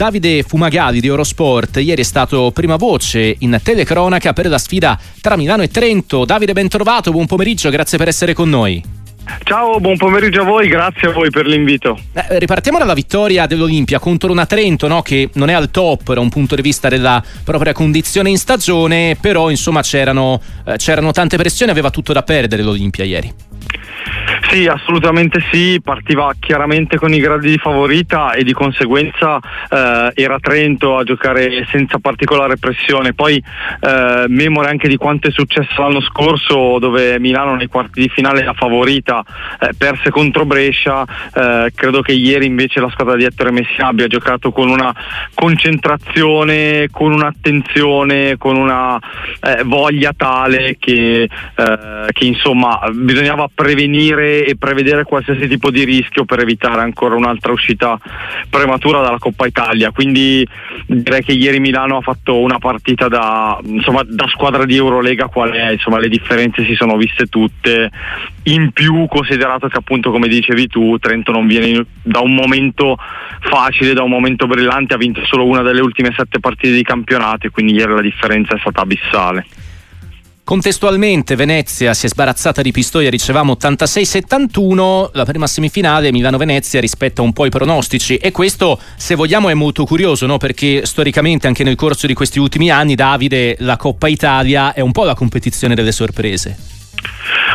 [0.00, 5.36] Davide Fumagalli di Eurosport ieri è stato prima voce in telecronaca per la sfida tra
[5.36, 6.24] Milano e Trento.
[6.24, 8.80] Davide, ben trovato, buon pomeriggio, grazie per essere con noi.
[9.42, 11.98] Ciao, buon pomeriggio a voi, grazie a voi per l'invito.
[12.12, 16.20] Eh, ripartiamo dalla vittoria dell'Olimpia contro una Trento no, che non è al top da
[16.20, 21.36] un punto di vista della propria condizione in stagione, però insomma c'erano, eh, c'erano tante
[21.36, 23.34] pressioni, aveva tutto da perdere l'Olimpia ieri.
[24.48, 29.38] Sì, assolutamente sì, partiva chiaramente con i gradi di favorita e di conseguenza
[29.68, 33.12] eh, era Trento a giocare senza particolare pressione.
[33.12, 38.08] Poi eh, memore anche di quanto è successo l'anno scorso dove Milano nei quarti di
[38.08, 39.22] finale la favorita
[39.60, 41.04] eh, perse contro Brescia,
[41.34, 44.94] eh, credo che ieri invece la squadra di Ettore Messi abbia giocato con una
[45.34, 48.98] concentrazione, con un'attenzione, con una
[49.42, 56.24] eh, voglia tale che, eh, che insomma bisognava prevenire e prevedere qualsiasi tipo di rischio
[56.24, 57.98] per evitare ancora un'altra uscita
[58.48, 59.90] prematura dalla Coppa Italia.
[59.90, 60.46] Quindi
[60.86, 65.50] direi che ieri Milano ha fatto una partita da, insomma, da squadra di Eurolega qual
[65.50, 67.90] è, insomma, le differenze si sono viste tutte.
[68.44, 72.96] In più considerato che appunto come dicevi tu Trento non viene da un momento
[73.40, 77.46] facile, da un momento brillante, ha vinto solo una delle ultime sette partite di campionato
[77.46, 79.46] e quindi ieri la differenza è stata abissale.
[80.48, 87.34] Contestualmente Venezia si è sbarazzata di Pistoia, ricevamo 86-71, la prima semifinale Milano-Venezia rispetta un
[87.34, 90.38] po' i pronostici e questo se vogliamo è molto curioso no?
[90.38, 94.92] perché storicamente anche nel corso di questi ultimi anni Davide la Coppa Italia è un
[94.92, 96.77] po' la competizione delle sorprese.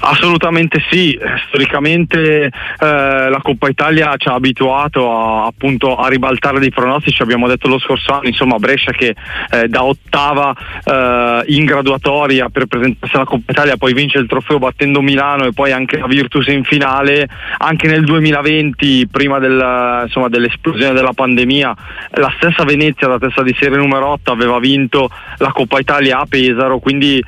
[0.00, 6.70] Assolutamente sì, storicamente eh, la Coppa Italia ci ha abituato a, appunto, a ribaltare dei
[6.70, 9.14] pronostici, abbiamo detto lo scorso anno, insomma Brescia che
[9.50, 14.58] eh, da ottava eh, in graduatoria per presentarsi alla Coppa Italia poi vince il trofeo
[14.58, 20.28] battendo Milano e poi anche la Virtus in finale, anche nel 2020 prima del, insomma,
[20.28, 21.74] dell'esplosione della pandemia
[22.12, 26.26] la stessa Venezia da testa di serie numero 8 aveva vinto la Coppa Italia a
[26.28, 27.22] Pesaro, quindi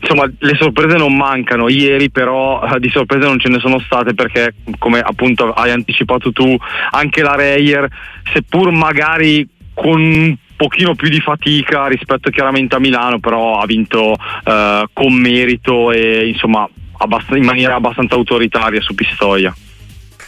[0.00, 4.14] insomma le sorprese non mancano, ieri però eh, di sorprese non ce ne sono state
[4.14, 6.56] perché come appunto hai anticipato tu
[6.90, 7.88] anche la Reyer
[8.32, 14.14] seppur magari con un pochino più di fatica rispetto chiaramente a Milano però ha vinto
[14.44, 16.68] eh, con merito e insomma
[16.98, 19.54] abbast- in maniera abbastanza autoritaria su Pistoia.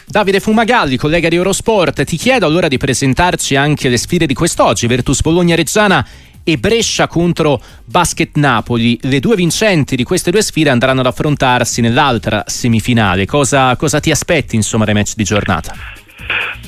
[0.05, 4.85] Davide Fumagalli, collega di Eurosport, ti chiedo allora di presentarci anche le sfide di quest'oggi,
[4.85, 6.05] Virtus Bologna Reggiana
[6.43, 8.97] e Brescia contro Basket Napoli.
[9.01, 13.25] Le due vincenti di queste due sfide andranno ad affrontarsi nell'altra semifinale.
[13.25, 15.73] Cosa, cosa ti aspetti insomma dai match di giornata?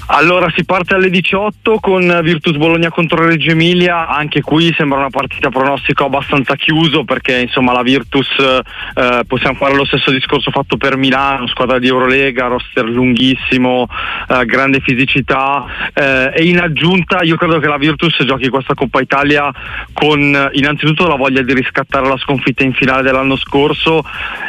[0.07, 5.09] Allora si parte alle 18 con Virtus Bologna contro Reggio Emilia, anche qui sembra una
[5.09, 10.77] partita pronostico abbastanza chiuso perché insomma la Virtus eh, possiamo fare lo stesso discorso fatto
[10.77, 13.87] per Milano, squadra di Eurolega, roster lunghissimo,
[14.29, 19.01] eh, grande fisicità eh, e in aggiunta io credo che la Virtus giochi questa Coppa
[19.01, 19.51] Italia
[19.91, 24.03] con innanzitutto la voglia di riscattare la sconfitta in finale dell'anno scorso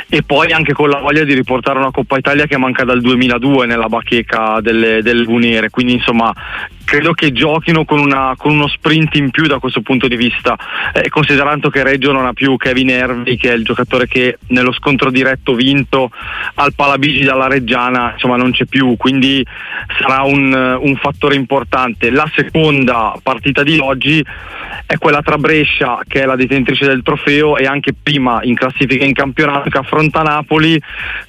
[0.06, 3.64] e poi anche con la voglia di riportare una Coppa Italia che manca dal 2002
[3.64, 6.32] nella bacheca delle, delle nere, quindi insomma
[6.86, 10.56] credo che giochino con, una, con, uno sprint in più da questo punto di vista,
[10.94, 14.72] eh, considerando che Reggio non ha più Kevin Ervi, che è il giocatore che nello
[14.72, 16.10] scontro diretto vinto
[16.54, 19.44] al Palabigi dalla Reggiana, insomma non c'è più, quindi
[19.98, 22.10] sarà un, un fattore importante.
[22.10, 24.24] La seconda partita di oggi
[24.86, 29.04] è quella tra Brescia, che è la detentrice del trofeo, e anche prima in classifica
[29.04, 30.80] in campionato, che affronta Napoli.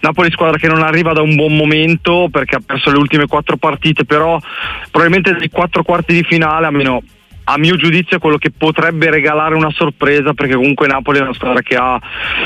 [0.01, 3.57] Napoli squadra che non arriva da un buon momento perché ha perso le ultime quattro
[3.57, 4.39] partite, però
[4.91, 7.01] probabilmente quattro quarti di finale, almeno
[7.49, 11.33] a mio giudizio è quello che potrebbe regalare una sorpresa perché comunque Napoli è una
[11.33, 11.99] squadra che ha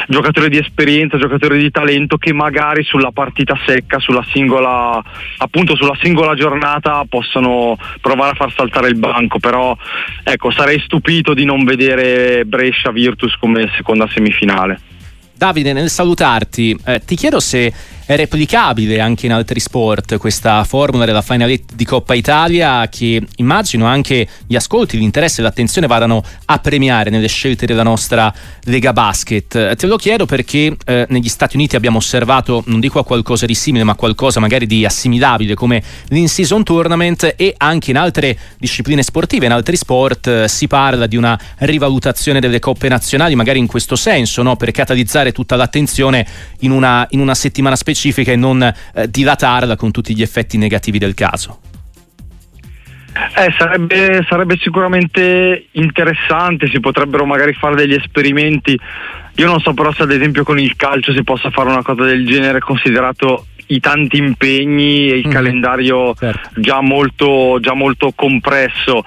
[0.07, 5.01] giocatori di esperienza, giocatori di talento che magari sulla partita secca, sulla singola,
[5.37, 9.75] appunto sulla singola giornata possono provare a far saltare il banco, però
[10.23, 14.79] ecco sarei stupito di non vedere Brescia Virtus come seconda semifinale.
[15.41, 17.73] Davide, nel salutarti, eh, ti chiedo se
[18.11, 23.85] è replicabile anche in altri sport questa formula della finalette di Coppa Italia che immagino
[23.85, 29.75] anche gli ascolti, l'interesse e l'attenzione vadano a premiare nelle scelte della nostra Lega Basket.
[29.75, 33.55] Te lo chiedo perché eh, negli Stati Uniti abbiamo osservato, non dico a qualcosa di
[33.55, 39.45] simile, ma qualcosa magari di assimilabile come l'in-season tournament e anche in altre discipline sportive,
[39.45, 43.95] in altri sport eh, si parla di una rivalutazione delle coppe nazionali, magari in questo
[43.95, 44.57] senso, no?
[44.57, 46.27] per catalizzare tutta l'attenzione
[46.59, 50.57] in una, in una settimana specifica specifica e non eh, dilatarla con tutti gli effetti
[50.57, 51.59] negativi del caso.
[53.13, 58.77] Eh, sarebbe, sarebbe, sicuramente interessante, si potrebbero magari fare degli esperimenti.
[59.35, 62.03] Io non so però se ad esempio con il calcio si possa fare una cosa
[62.03, 65.31] del genere considerato i tanti impegni e il mm.
[65.31, 66.59] calendario certo.
[66.59, 69.03] già, molto, già molto compresso.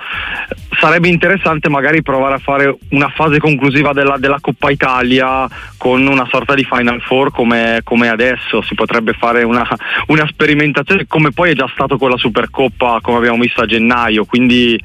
[0.79, 6.27] Sarebbe interessante magari provare a fare una fase conclusiva della, della Coppa Italia con una
[6.31, 9.67] sorta di Final Four come, come adesso, si potrebbe fare una,
[10.07, 14.25] una, sperimentazione come poi è già stato con la Supercoppa come abbiamo visto a gennaio,
[14.25, 14.83] quindi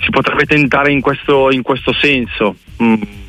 [0.00, 2.56] si potrebbe tentare in questo, in questo senso.
[2.82, 3.26] Mm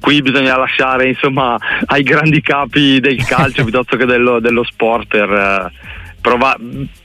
[0.00, 5.30] qui bisogna lasciare insomma ai grandi capi del calcio piuttosto che dello, dello sport per
[5.30, 5.72] eh,
[6.20, 6.56] prova-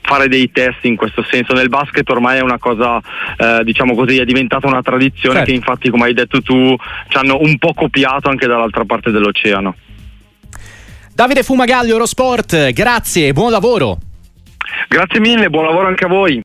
[0.02, 1.52] fare dei test in questo senso.
[1.54, 3.00] Nel basket ormai è una cosa,
[3.36, 5.50] eh, diciamo così, è diventata una tradizione certo.
[5.50, 6.76] che infatti, come hai detto tu,
[7.08, 9.74] ci hanno un po' copiato anche dall'altra parte dell'oceano.
[11.14, 13.98] Davide Fumagalli, Eurosport, grazie, buon lavoro.
[14.88, 16.42] Grazie mille, buon lavoro anche a voi.